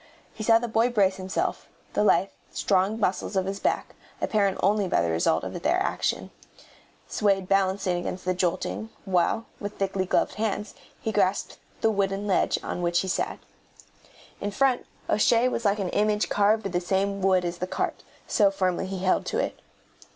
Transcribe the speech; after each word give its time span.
He 0.33 0.41
saw 0.43 0.57
the 0.57 0.67
boy 0.67 0.89
brace 0.89 1.17
himself, 1.17 1.69
the 1.93 2.03
lithe, 2.03 2.29
strong 2.51 2.99
muscles 2.99 3.35
of 3.35 3.45
his 3.45 3.59
back, 3.59 3.93
apparent 4.19 4.57
only 4.63 4.87
by 4.87 4.99
the 4.99 5.11
result 5.11 5.43
of 5.43 5.53
their 5.61 5.77
action, 5.77 6.31
swayed 7.07 7.47
balancing 7.47 7.97
against 7.97 8.25
the 8.25 8.33
jolting, 8.33 8.89
while, 9.05 9.45
with 9.59 9.77
thickly 9.77 10.07
gloved 10.07 10.33
hands, 10.33 10.73
he 10.99 11.11
grasped 11.11 11.59
the 11.81 11.91
wooden 11.91 12.25
ledge 12.25 12.57
on 12.63 12.81
which 12.81 13.01
he 13.01 13.07
sat. 13.07 13.37
In 14.39 14.49
front 14.49 14.87
O'Shea 15.07 15.47
was 15.47 15.65
like 15.65 15.77
an 15.77 15.89
image 15.89 16.29
carved 16.29 16.65
of 16.65 16.71
the 16.71 16.81
same 16.81 17.21
wood 17.21 17.45
as 17.45 17.59
the 17.59 17.67
cart, 17.67 18.01
so 18.25 18.49
firmly 18.49 18.87
he 18.87 19.03
held 19.03 19.23
to 19.27 19.37
it. 19.37 19.59